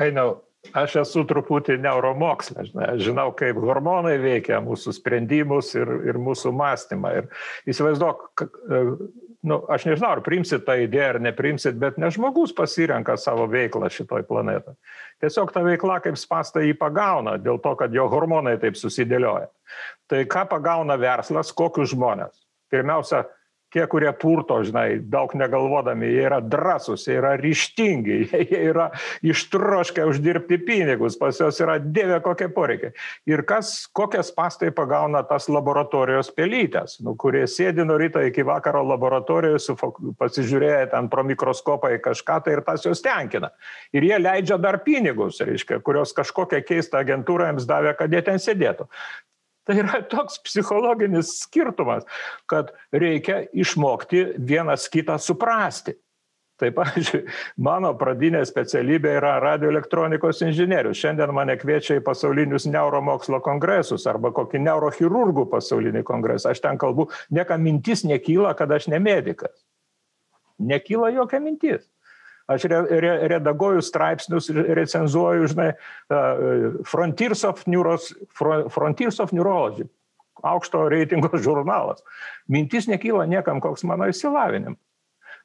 [0.00, 0.28] Einau,
[0.74, 7.12] aš esu truputį neuromokslė, aš žinau, kaip hormonai veikia mūsų sprendimus ir, ir mūsų mąstymą.
[7.20, 7.28] Ir
[7.70, 8.80] įsivaizduok, e,
[9.46, 13.90] nu, aš nežinau, ar primsit tą idėją ar neprimsit, bet ne žmogus pasirenka savo veiklą
[13.92, 14.76] šitoj planetą.
[15.22, 19.48] Tiesiog ta veikla kaip spasta jį pagauna, dėl to, kad jo hormonai taip susidėlioja.
[20.10, 22.34] Tai ką pagauna verslas, kokius žmonės?
[22.72, 23.24] Pirmiausia,
[23.76, 28.18] tie kurie purto žinai daug negalvodami jie yra drąsūs jie yra ryžtingi
[28.50, 28.88] jie yra
[29.26, 32.94] ištroškę uždirbti pinigus pas juos yra dieve kokie poreikiai.
[33.28, 38.84] Ir kas kokias spąstai pagauna tas laboratorijos pelytes nu kurie sėdi nuo ryto iki vakaro
[38.94, 43.52] laboratorijoj su pasižiūrėję ten pro mikroskopą į kažką tai ir tas juos tenkina.
[43.92, 48.40] Ir jie leidžia dar pinigus reiškia kuriuos kažkokia keista agentūra jiems davė kad jie ten
[48.40, 48.88] sėdėtų
[49.66, 52.06] Tai yra toks psichologinis skirtumas,
[52.46, 55.96] kad reikia išmokti vienas kitą suprasti.
[56.56, 57.26] Tai, pavyzdžiui,
[57.66, 60.96] mano pradinė specialybė yra radioelektronikos inžinierius.
[61.02, 66.54] Šiandien mane kviečia į pasaulinius neuromokslo kongresus arba kokį neurochirurgų pasaulinį kongresą.
[66.54, 69.52] Aš ten kalbu, nieka mintis nekyla, kad aš ne medikas.
[70.56, 71.84] Nekyla jokia mintis
[72.46, 75.70] aš re, re, redaguoju straipsnius, recenzuoju, žinai,
[76.86, 78.12] Frontiers of, Neuros,
[78.72, 79.88] Frontiers of Neurology,
[80.46, 82.04] aukšto reitingo žurnalas.
[82.48, 84.80] Mintis nekyla niekam, koks mano įsilavinimas.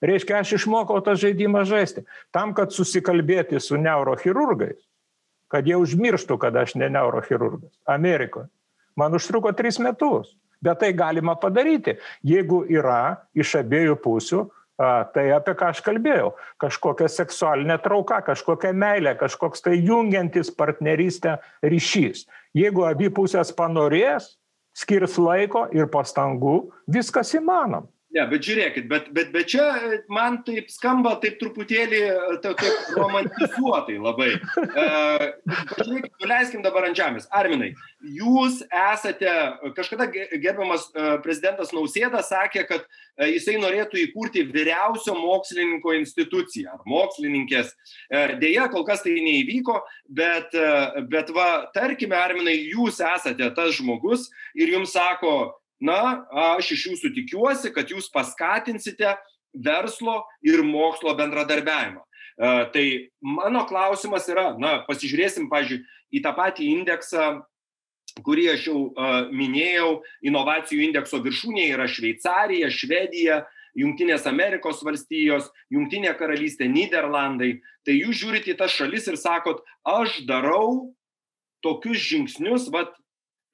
[0.01, 2.01] Reiškia, aš išmokau tą žaidimą žaisti.
[2.33, 4.79] Tam, kad susikalbėti su neurochirurgais,
[5.51, 7.73] kad jie užmirštų, kad aš ne neurochirurgas.
[7.85, 8.49] Amerikoje.
[8.97, 10.33] Man užtruko tris metus.
[10.61, 14.43] Bet tai galima padaryti, jeigu yra iš abiejų pusių
[15.13, 16.31] Tai apie ką aš kalbėjau.
[16.61, 22.25] Kažkokia seksualinė trauka, kažkokia meilė, kažkoks tai jungiantis partnerystę ryšys.
[22.57, 24.33] Jeigu abi pusės panorės,
[24.73, 27.85] skirs laiko ir pastangų, viskas įmanom.
[28.11, 29.65] Ne, bet žiūrėkit, bet, bet, bet čia
[30.11, 32.01] man taip skamba taip truputėlį
[32.43, 34.33] taip, taip romantizuotai labai.
[34.35, 34.87] E,
[35.47, 37.29] Pažiūrėkit, nuleiskim dabar ant žemės.
[37.31, 37.69] Arminai,
[38.03, 39.31] jūs esate,
[39.77, 46.83] kažkada gerbiamas e, prezidentas Nausėda sakė, kad e, jisai norėtų įkurti vyriausio mokslininko instituciją ar
[46.91, 47.71] mokslininkės.
[48.11, 49.77] E, Deja, kol kas tai neįvyko,
[50.11, 50.51] bet,
[51.07, 54.27] bet va, tarkime, Arminai, jūs esate tas žmogus
[54.59, 56.23] ir jums sako, na
[56.55, 59.15] aš iš jūsų tikiuosi kad jūs paskatinsite
[59.53, 62.01] verslo ir mokslo bendradarbiavimą.
[62.01, 62.85] E, tai
[63.21, 65.81] mano klausimas yra na pasižiūrėsim pavyzdžiui
[66.15, 67.31] į tą patį indeksą
[68.25, 69.89] kurį aš jau e, minėjau
[70.27, 73.41] inovacijų indekso viršūnėje yra šveicarija švedija
[73.77, 77.53] jungtinės amerikos valstijos jungtinė karalystė nyderlandai
[77.87, 80.93] tai jūs žiūrit į tas šalis ir sakot aš darau
[81.63, 82.93] tokius žingsnius vat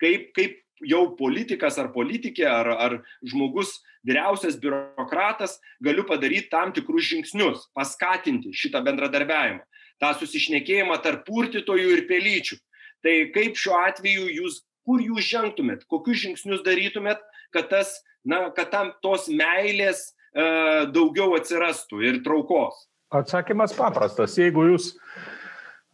[0.01, 7.09] kaip kaip jau politikas ar politikė ar ar žmogus vyriausias biurokratas galiu padaryt tam tikrus
[7.09, 9.63] žingsnius paskatinti šitą bendradarbiavimą
[10.01, 12.57] tą susišnekėjimą tarp purtytojų ir pelyčių.
[13.05, 17.21] Tai kaip šiuo atveju jūs kur jūs žengtumėt kokius žingsnius darytumėt
[17.53, 22.87] kad tas na kad tam tos meilės e, daugiau atsirastų ir traukos?
[23.13, 24.35] Atsakymas paprastas.
[24.35, 24.91] Jeigu jūs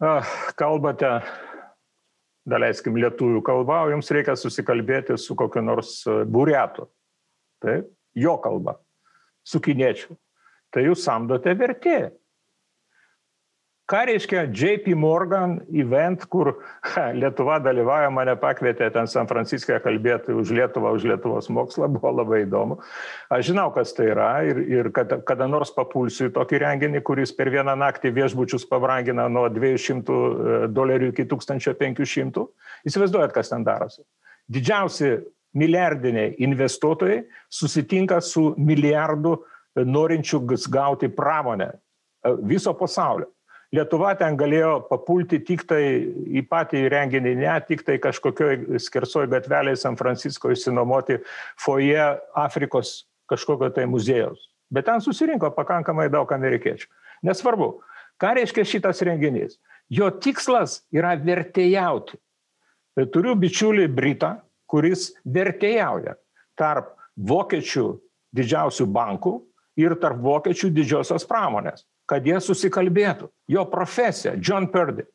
[0.02, 0.24] a,
[0.58, 1.20] kalbate
[2.50, 6.90] daleiskim lietuvių kalba, o jums reikia susikalbėti su kokiu nors e, buriatu.
[7.64, 7.88] Taip,
[8.20, 8.76] jo kalba,
[9.48, 10.18] su kiniečiu.
[10.74, 12.12] Tai jūs samdote vertėją
[13.90, 16.54] ką reiškia JP Morgan event, kur
[16.94, 22.14] ha, Lietuva dalyvauja, mane pakvietė ten San Franciske kalbėti už Lietuvą, už Lietuvos mokslą, buvo
[22.16, 22.80] labai įdomu.
[23.34, 27.36] Aš žinau, kas tai yra ir, ir kada, kada nors papulsiu į tokį renginį, kuris
[27.36, 32.48] per vieną naktį viešbučius pabrangina nuo 200 e, dolerių iki 1500.
[32.88, 34.04] Įsivaizduojat, kas ten darosi.
[34.48, 35.18] Didžiausi
[35.60, 37.20] milijardiniai investuotojai
[37.52, 39.38] susitinka su milijardu
[39.76, 43.33] norinčių gauti pramonę e, viso pasaulio
[43.74, 45.84] lietuva ten galėjo papulti tiktai
[46.38, 51.20] į patį renginį ne tiktai kažkokioj skersoj gatvelėj san francisko išsinuomoti
[51.62, 54.50] fojė afrikos kažkokio tai muziejaus.
[54.74, 56.90] Bet ten susirinko pakankamai daug amerikiečių.
[57.26, 57.70] Nesvarbu
[58.22, 59.58] ką reiškia šitas renginys?
[59.90, 62.18] Jo tikslas yra vertėjauti.
[62.94, 64.36] Tai turiu bičiulį britą
[64.70, 66.16] kuris vertėjauja
[66.58, 66.94] tarp
[67.30, 67.88] vokiečių
[68.34, 69.34] didžiausių bankų
[69.82, 73.32] ir tarp vokiečių didžiosios pramonės kad jie susikalbėtų.
[73.50, 75.08] Jo profesija, John Purdy,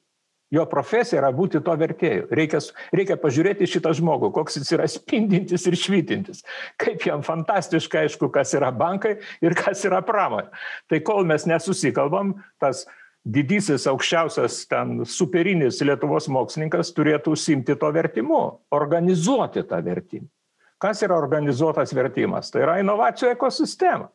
[0.55, 2.29] jo profesija yra būti to vertėju.
[2.35, 2.61] Reikia,
[2.97, 6.43] reikia pažiūrėti šitą žmogų, koks jis yra spindintis ir švytintis.
[6.81, 10.51] Kaip jam fantastiškai aišku, kas yra bankai ir kas yra pramonė.
[10.91, 12.87] Tai kol mes nesusikalbam, tas
[13.29, 18.43] didysis aukščiausias ten superinis Lietuvos mokslininkas turėtų užsimti to vertimu,
[18.75, 20.31] organizuoti tą vertimą.
[20.79, 22.53] Kas yra organizuotas vertimas?
[22.55, 24.07] Tai yra inovacijų ekosistema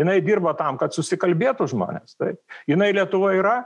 [0.00, 2.40] jinai dirba tam kad susikalbėtų žmonės taip.
[2.70, 3.56] Jinai lietuvoj yra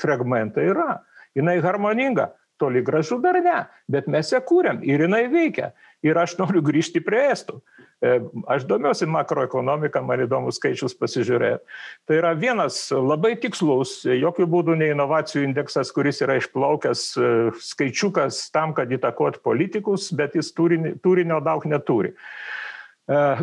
[0.00, 1.00] fragmentai yra.
[1.36, 2.32] Jinai harmoninga.
[2.56, 5.74] Toli gražu dar ne bet mes ją kuriam ir jinai veikia.
[6.04, 7.58] Ir aš noriu grįžti prie estų.
[8.00, 8.14] E,
[8.52, 11.64] aš domiuosi makroekonomika man įdomu skaičius pasižiūrėt.
[12.08, 17.30] Tai yra vienas labai tikslus jokiu būdu ne inovacijų indeksas kuris yra išplaukęs e,
[17.70, 22.14] skaičiukas tam kad įtakot politikus bet jis turinio daug neturi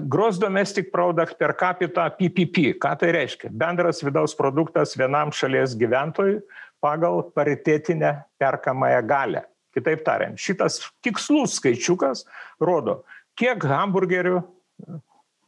[0.07, 2.75] gross domestic product per capita PPP.
[2.79, 3.51] Ką tai reiškia?
[3.51, 6.41] Bendras vidaus produktas vienam šalies gyventojui
[6.83, 9.45] pagal paritetinę perkamąją galę.
[9.73, 12.27] Kitaip tariant, šitas tikslus skaičiukas
[12.61, 12.99] rodo,
[13.39, 14.99] kiek hamburgerių e,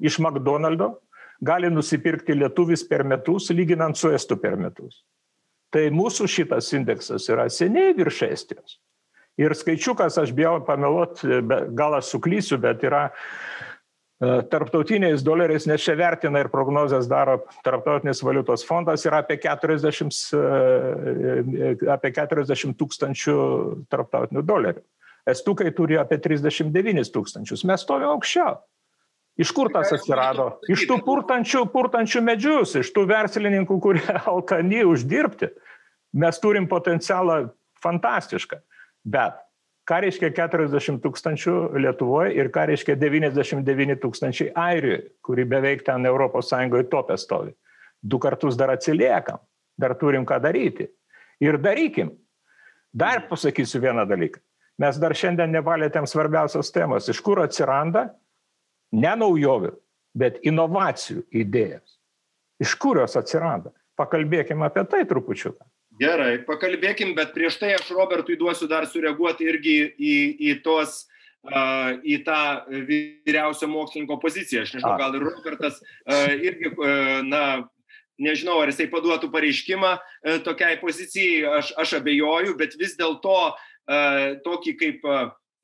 [0.01, 0.95] iš McDonald'o
[1.45, 5.03] gali nusipirkti lietuvis per metus, lyginant su estų per metus.
[5.69, 8.79] Tai mūsų šitas indeksas yra seniai virš Estijos.
[9.37, 11.19] Ir skaičiukas, aš bijau pameluot,
[11.75, 13.74] gal aš suklysiu, bet yra E,
[14.23, 20.43] tarptautiniais doleriais, nes čia vertina ir prognozes daro Tarptautinis valiutos fondas, yra apie 40, e,
[21.67, 23.35] e, apie 40 tūkstančių
[23.91, 24.85] tarptautinių dolerių.
[25.27, 27.65] Estukai turi apie 39 tūkstančius.
[27.67, 28.55] Mes stovime aukščiau.
[29.41, 30.61] Iš kur tas atsirado?
[30.71, 35.51] Iš tų purtančių, purtančių medžius, iš tų verslininkų, kurie alkani uždirbti.
[36.15, 37.49] Mes turim potencialą
[37.83, 38.61] fantastišką.
[39.03, 39.35] Bet
[39.85, 46.05] ką reiškia keturiasdešim tūkstančių lietuvoj ir ką reiškia devyniasdešim devyni tūkstančiai airijoj kuri beveik ten
[46.05, 47.53] europos sąjungoj tope stovi?
[48.01, 49.41] Du kartus dar atsiliekam
[49.77, 50.87] dar turim ką daryti.
[51.39, 52.11] Ir darykim.
[52.93, 54.39] Dar pasakysiu vieną dalyką.
[54.79, 57.09] Mes dar šiandien nepalietėm svarbiausios temos.
[57.11, 58.09] Iš kur atsiranda
[58.95, 59.73] ne naujovių
[60.15, 61.99] bet inovacijų idėjos?
[62.63, 63.73] Iš kur jos atsiranda?
[63.99, 65.63] Pakalbėkim apie tai trupučiuką
[65.99, 70.15] gerai pakalbėkim bet prieš tai aš robertui duosiu dar sureaguoti irgi į
[70.51, 71.03] į tuos
[71.45, 74.63] į tą vyriausio mokslininko poziciją.
[74.65, 75.79] Aš nežinau, gal ir Robertas
[76.41, 76.71] irgi,
[77.27, 77.67] na,
[78.17, 79.95] nežinau, ar jisai paduotų pareiškimą
[80.45, 83.53] tokiai pozicijai, aš, aš abejoju, bet vis dėlto
[84.45, 85.05] tokį kaip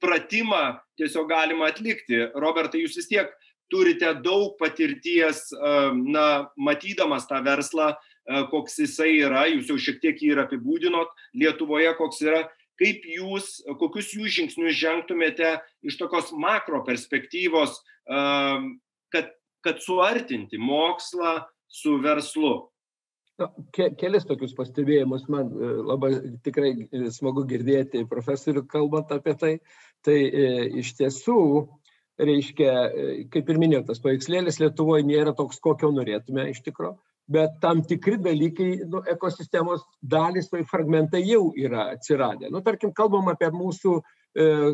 [0.02, 2.28] pratimą tiesiog galima atlikti.
[2.38, 3.34] Robertai, jūs vis tiek
[3.72, 5.48] turite daug patirties,
[5.96, 7.94] na, matydamas tą verslą,
[8.52, 12.42] koks jisai yra, jūs jau šiek tiek jį ir apibūdinot, Lietuvoje koks yra
[12.82, 15.54] kaip jūs, kokius jūs žingsnius žengtumėte
[15.86, 17.78] iš tokios makro perspektyvos,
[19.14, 19.32] kad,
[19.66, 21.42] kad suartinti mokslą
[21.72, 22.56] su verslu?
[23.74, 26.12] Ke, kelis tokius pastebėjimus man e, labai
[26.46, 29.54] tikrai e, smagu girdėti profesorių kalbant apie tai.
[30.06, 30.44] Tai e,
[30.82, 31.40] iš tiesų,
[32.22, 32.74] reiškia,
[33.34, 38.18] kaip ir minėjau, tas paveikslėlis Lietuvoje nėra toks, kokio norėtume iš tikrųjų bet tam tikri
[38.22, 42.50] dalykai, nu, ekosistemos dalys, tai fragmentai jau yra atsiradę.
[42.52, 44.04] Nu, tarkim, kalbam apie mūsų e,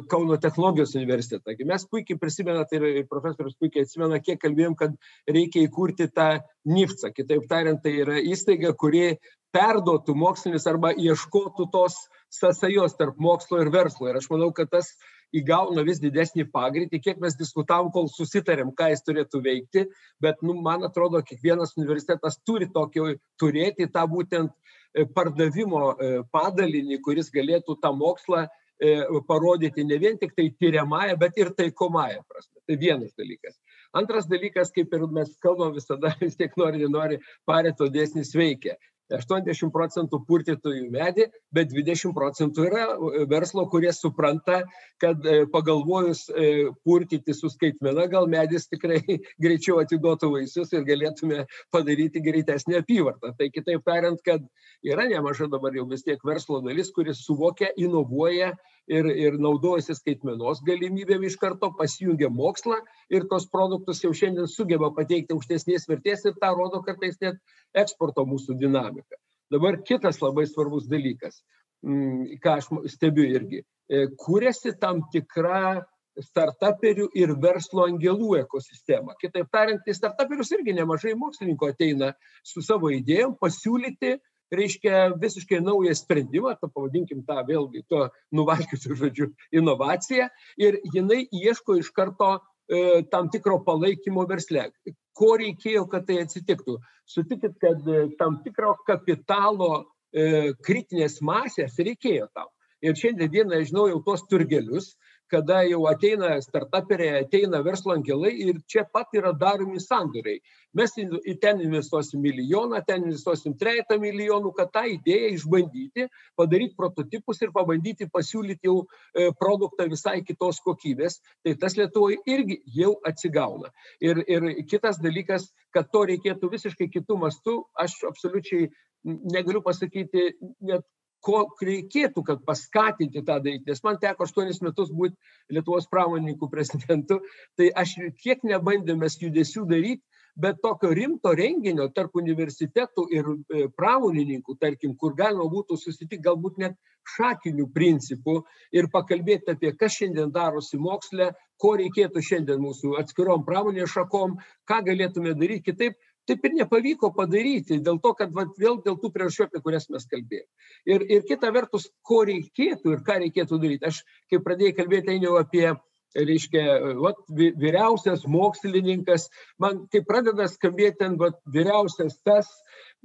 [0.09, 1.55] Kauno technologijos universitetą.
[1.69, 4.95] Mes puikiai prisimenat ir profesorius puikiai atsimena, kiek kalbėjom, kad
[5.29, 6.29] reikia įkurti tą
[6.69, 7.13] NIFCA.
[7.15, 9.17] Kitaip tariant, tai yra įstaiga, kuri
[9.55, 11.97] perduotų mokslinis arba ieškotų tos
[12.33, 14.09] sąsajos tarp mokslo ir verslo.
[14.09, 14.91] Ir aš manau, kad tas
[15.35, 19.85] įgauna vis didesnį pagreitį, kiek mes diskutavom, kol susitarėm, ką jis turėtų veikti,
[20.23, 27.01] bet, nu, man atrodo, kiekvienas universitetas turi tokį, turėti tą būtent e, pardavimo e, padalinį,
[27.05, 32.61] kuris galėtų tą mokslą e, parodyti ne vien tik tai tyriamąją, bet ir taikomąją prasme.
[32.67, 33.59] Tai vienas dalykas.
[33.95, 38.77] Antras dalykas, kaip ir mes kalbam visada, vis tiek nori, nenori, pareto dėsnis veikia.
[39.13, 44.61] 80 procentų purtytojų medį, bet 20 procentų yra e, verslo, kurie supranta,
[45.01, 48.99] kad e, pagalvojus e, purtyti su skaitmena, gal medis tikrai
[49.43, 53.33] greičiau atiduotų vaisius ir galėtume padaryti greitesnį apyvartą.
[53.37, 54.43] Tai kitaip tariant, kad
[54.85, 58.53] yra nemaža dabar jau vis tiek verslo dalis, kuris suvokia, inovuoja
[58.87, 62.79] ir, ir naudojasi skaitmenos galimybėm iš karto, pasijungia mokslą
[63.13, 67.39] ir tos produktus jau šiandien sugeba pateikti aukštesnės vertės ir tą rodo kartais net
[67.75, 69.19] eksporto mūsų dinamika.
[69.51, 71.43] Dabar kitas labai svarbus dalykas,
[71.85, 75.85] mm, ką aš stebiu irgi, e, kūrėsi tam tikra
[76.17, 79.13] startuperių ir verslo angelų ekosistema.
[79.21, 84.17] Kitaip tariant, į startuperius irgi nemažai mokslininkų ateina su savo idėjom pasiūlyti
[84.53, 90.29] reiškia visiškai naują sprendimą, to pavadinkim tą vėlgi, to nuvalkiusiu žodžiu inovaciją
[90.61, 94.69] ir jinai ieško iš karto e, tam tikro palaikymo versle.
[95.17, 96.77] Ko reikėjo, kad tai atsitiktų?
[97.07, 102.51] Sutikit, kad e, tam tikro kapitalo e, kritinės masės reikėjo tam.
[102.85, 104.91] Ir šiandien dieną žinau jau tos turgelius,
[105.31, 110.39] kada jau ateina startuperiai, ateina verslo angelai ir čia pat yra daromi sandoriai.
[110.77, 117.41] Mes į ten investuosim milijoną, ten investuosim trejata milijonų, kad tą idėją išbandyti, padaryti prototipus
[117.41, 121.19] ir pabandyti pasiūlyti jau e, produktą visai kitos kokybės.
[121.45, 123.71] Tai tas Lietuvoje irgi jau atsigauna.
[124.03, 128.69] Ir, ir kitas dalykas, kad to reikėtų visiškai kitų mastų, aš absoliučiai
[129.05, 130.85] negaliu pasakyti net
[131.25, 133.65] ko reikėtų, kad paskatinti tą daryti.
[133.67, 135.15] Nes man teko aštuonis metus būti
[135.53, 137.21] Lietuvos pramonininkų prezidentu,
[137.57, 140.03] tai aš kiek nebandėmės judesių daryti,
[140.37, 146.59] bet tokio rimto renginio tarp universitetų ir e, pramonininkų, tarkim, kur galima būtų susitikti galbūt
[146.61, 146.75] net
[147.15, 148.41] šakinių principų
[148.75, 154.37] ir pakalbėti apie, kas šiandien darosi moksle, ko reikėtų šiandien mūsų atskirom pramonės šakom,
[154.69, 159.11] ką galėtume daryti kitaip, taip ir nepavyko padaryti dėl to kad vat vėl dėl tų
[159.15, 163.87] priežasčių apie kurias mes kalbėjom ir ir kita vertus ko reikėtų ir ką reikėtų daryt
[163.91, 165.69] aš kai pradėjai kalbėt ainiau apie
[166.17, 167.19] reiškia vat
[167.63, 169.27] vyriausias mokslininkas
[169.63, 172.47] man kai pradeda skambėt ten vat vyriausias tas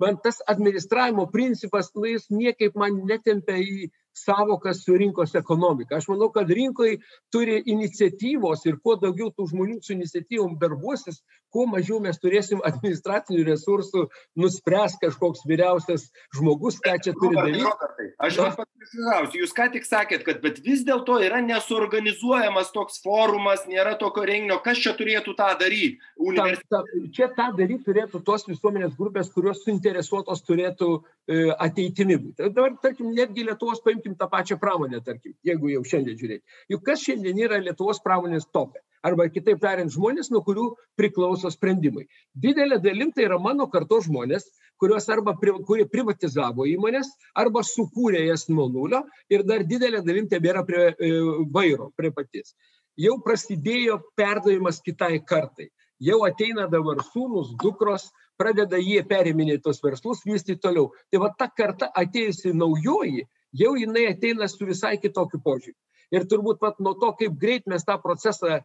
[0.00, 5.96] man tas administravimo principas nu jis niekaip man netempia į sąvokas su rinkos ekonomika.
[5.96, 6.98] Aš manau, kad rinkoje
[7.32, 13.44] turi iniciatyvos ir kuo daugiau tų žmonių su iniciatyvom darbuosis, kuo mažiau mes turėsim administracinių
[13.50, 14.06] resursų,
[14.40, 17.64] nuspręs kažkoks vyriausias žmogus, ką čia turi daryti.
[17.66, 23.00] Robertai, aš jums pasiklausiu, jūs ką tik sakėt, kad bet vis dėlto yra nesuorganizuojamas toks
[23.04, 26.00] forumas, nėra tokio renginio, kas čia turėtų tą daryti?
[26.20, 26.64] Universit...
[26.72, 32.48] Ta, ta, čia tą daryti turėtų tos visuomenės grupės, kurios suinteresuotos turėtų e, ateitimi būti.
[32.48, 36.62] Dabar, tarkim, netgi Lietuvos paimkim tą pačią pramonę, tarkim, jeigu jau šiandien žiūrėti.
[36.72, 38.80] Juk kas šiandien yra Lietuvos pramonės topė?
[39.02, 42.04] Arba kitaip tariant, žmonės, nuo kurių priklauso sprendimai.
[42.38, 44.46] Didelė dalim tai yra mano karto žmonės,
[44.82, 50.28] kurios arba pri, kurie privatizavo įmonės, arba sukūrė jas nuo nulio ir dar didelė dalim
[50.30, 51.10] tebėra prie e,
[51.54, 52.54] vairo, prie patys.
[52.98, 55.70] Jau prasidėjo perdavimas kitai kartai.
[56.02, 60.90] Jau ateina dabar sūnus, dukros, pradeda jie periminėti tos verslus, vystyti toliau.
[61.10, 65.78] Tai va ta karta atėjusi naujoji, jau jinai ateina su visai kitokiu požiūriu.
[66.12, 68.62] Ir turbūt pat nuo to, kaip greit mes tą procesą e,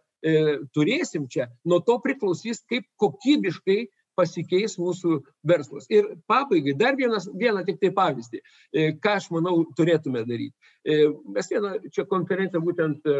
[0.76, 3.86] turėsim čia, nuo to priklausys, kaip kokybiškai
[4.18, 5.88] pasikeis mūsų verslas.
[5.94, 10.54] Ir pabaigai dar vienas, vieną tik tai pavyzdį, e, ką aš manau turėtume daryti.
[10.88, 13.18] E, mes vieną čia konferenciją būtent e,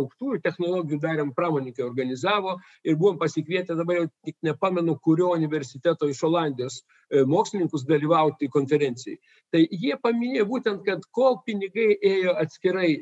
[0.00, 6.24] aukštųjų technologijų darėm, pramoninkai organizavo ir buvom pasikvietę, dabar jau tik nepamenu, kurio universiteto iš
[6.28, 6.82] Olandijos
[7.26, 9.16] mokslininkus dalyvauti konferencijai.
[9.50, 12.92] Tai jie paminėjo būtent, kad kol pinigai ėjo atskirai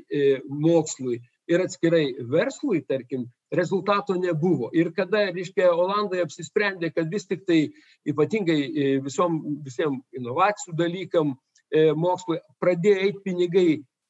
[0.49, 1.19] mokslui
[1.49, 4.71] ir atskirai verslui, tarkim, rezultato nebuvo.
[4.77, 7.61] Ir kada, reiškia, Olandai apsisprendė, kad vis tik tai
[8.09, 11.33] ypatingai e, visom, visiems inovacijų dalykam,
[11.73, 13.69] e, mokslui pradėjo eiti pinigai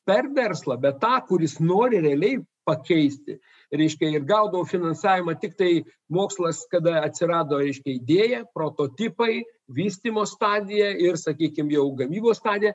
[0.09, 3.39] per verslą, bet tą, kuris nori realiai pakeisti.
[3.73, 5.73] Reiškia, ir gaudavo finansavimą tik tai
[6.13, 12.73] mokslas, kada atsirado, reiškia, idėja, prototipai, vystimo stadija ir, sakykime, jau gamybos stadija,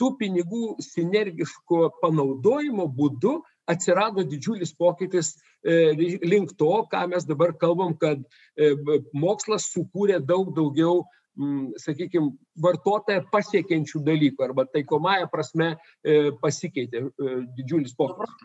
[0.00, 3.38] tų pinigų sinergiško panaudojimo būdu
[3.70, 5.34] atsirado didžiulis pokytis
[5.64, 5.92] e,
[6.24, 8.20] link to, ką mes dabar kalbam, kad
[8.56, 8.72] e,
[9.16, 11.04] mokslas sukūrė daug daugiau,
[11.82, 12.30] sakykime,
[12.62, 17.08] vartotoją pasiekiančių dalykų arba taikomąją prasme e, pasikeitė
[17.56, 18.36] didžiulis pokytis.